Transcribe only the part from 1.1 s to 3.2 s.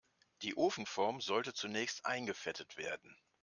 sollte zunächst eingefettet werden.